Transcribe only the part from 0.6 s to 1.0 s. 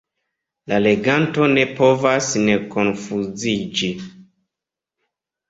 La